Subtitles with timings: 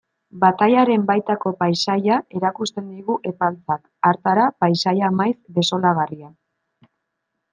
[0.43, 6.33] Batailaren baitako paisaia erakusten digu Epaltzak, hartara, paisaia maiz desolagarria.